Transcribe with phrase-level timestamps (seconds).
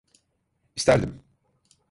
[0.75, 1.21] İsterdim.